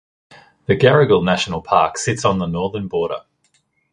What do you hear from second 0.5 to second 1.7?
The Garigal National